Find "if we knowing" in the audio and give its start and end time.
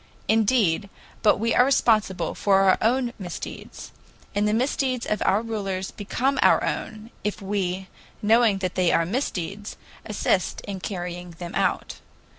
7.23-8.57